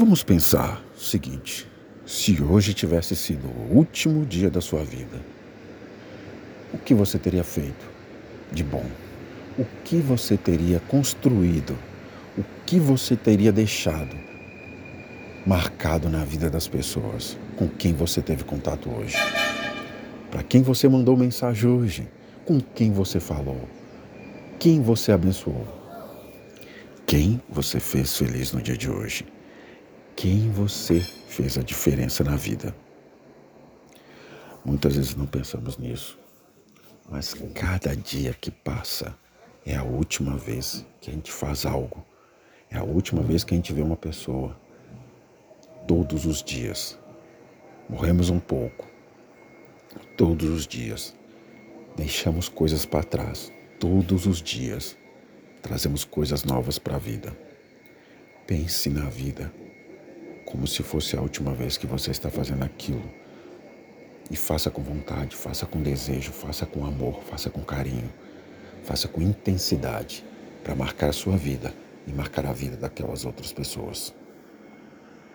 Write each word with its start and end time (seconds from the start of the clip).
Vamos 0.00 0.22
pensar 0.22 0.82
o 0.96 0.98
seguinte: 0.98 1.68
se 2.06 2.42
hoje 2.42 2.72
tivesse 2.72 3.14
sido 3.14 3.46
o 3.48 3.76
último 3.76 4.24
dia 4.24 4.48
da 4.48 4.58
sua 4.58 4.82
vida, 4.82 5.20
o 6.72 6.78
que 6.78 6.94
você 6.94 7.18
teria 7.18 7.44
feito 7.44 7.86
de 8.50 8.64
bom? 8.64 8.86
O 9.58 9.66
que 9.84 9.96
você 9.96 10.38
teria 10.38 10.80
construído? 10.88 11.76
O 12.38 12.42
que 12.64 12.78
você 12.78 13.14
teria 13.14 13.52
deixado 13.52 14.16
marcado 15.46 16.08
na 16.08 16.24
vida 16.24 16.48
das 16.48 16.66
pessoas 16.66 17.36
com 17.54 17.68
quem 17.68 17.92
você 17.92 18.22
teve 18.22 18.42
contato 18.42 18.88
hoje? 18.88 19.18
Para 20.30 20.42
quem 20.42 20.62
você 20.62 20.88
mandou 20.88 21.14
mensagem 21.14 21.68
hoje? 21.68 22.08
Com 22.46 22.58
quem 22.58 22.90
você 22.90 23.20
falou? 23.20 23.68
Quem 24.58 24.80
você 24.80 25.12
abençoou? 25.12 25.68
Quem 27.06 27.38
você 27.50 27.78
fez 27.78 28.16
feliz 28.16 28.50
no 28.54 28.62
dia 28.62 28.78
de 28.78 28.90
hoje? 28.90 29.26
Quem 30.20 30.50
você 30.50 31.00
fez 31.00 31.56
a 31.56 31.62
diferença 31.62 32.22
na 32.22 32.36
vida? 32.36 32.76
Muitas 34.62 34.94
vezes 34.94 35.14
não 35.14 35.24
pensamos 35.24 35.78
nisso, 35.78 36.18
mas 37.10 37.32
cada 37.54 37.96
dia 37.96 38.34
que 38.34 38.50
passa 38.50 39.16
é 39.64 39.74
a 39.74 39.82
última 39.82 40.36
vez 40.36 40.84
que 41.00 41.10
a 41.10 41.14
gente 41.14 41.32
faz 41.32 41.64
algo, 41.64 42.04
é 42.70 42.76
a 42.76 42.82
última 42.82 43.22
vez 43.22 43.44
que 43.44 43.54
a 43.54 43.56
gente 43.56 43.72
vê 43.72 43.80
uma 43.80 43.96
pessoa. 43.96 44.54
Todos 45.88 46.26
os 46.26 46.42
dias. 46.42 46.98
Morremos 47.88 48.28
um 48.28 48.38
pouco, 48.38 48.86
todos 50.18 50.50
os 50.50 50.66
dias. 50.66 51.16
Deixamos 51.96 52.46
coisas 52.46 52.84
para 52.84 53.02
trás 53.02 53.50
todos 53.78 54.26
os 54.26 54.42
dias. 54.42 54.98
Trazemos 55.62 56.04
coisas 56.04 56.44
novas 56.44 56.78
para 56.78 56.96
a 56.96 56.98
vida. 56.98 57.34
Pense 58.46 58.90
na 58.90 59.08
vida 59.08 59.50
como 60.50 60.66
se 60.66 60.82
fosse 60.82 61.16
a 61.16 61.20
última 61.20 61.54
vez 61.54 61.76
que 61.76 61.86
você 61.86 62.10
está 62.10 62.28
fazendo 62.28 62.64
aquilo. 62.64 63.08
E 64.30 64.36
faça 64.36 64.70
com 64.70 64.82
vontade, 64.82 65.36
faça 65.36 65.64
com 65.64 65.80
desejo, 65.80 66.32
faça 66.32 66.66
com 66.66 66.84
amor, 66.84 67.22
faça 67.22 67.48
com 67.48 67.62
carinho, 67.62 68.12
faça 68.84 69.08
com 69.08 69.22
intensidade 69.22 70.24
para 70.62 70.74
marcar 70.74 71.10
a 71.10 71.12
sua 71.12 71.36
vida 71.36 71.72
e 72.06 72.12
marcar 72.12 72.46
a 72.46 72.52
vida 72.52 72.76
daquelas 72.76 73.24
outras 73.24 73.52
pessoas. 73.52 74.12